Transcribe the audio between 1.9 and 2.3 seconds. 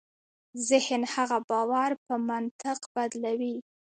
په